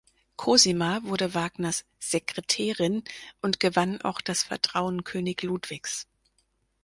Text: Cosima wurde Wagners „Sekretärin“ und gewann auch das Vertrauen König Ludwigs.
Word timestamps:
Cosima 0.35 1.03
wurde 1.03 1.35
Wagners 1.35 1.85
„Sekretärin“ 1.99 3.03
und 3.39 3.59
gewann 3.59 4.01
auch 4.01 4.19
das 4.19 4.41
Vertrauen 4.41 5.03
König 5.03 5.43
Ludwigs. 5.43 6.07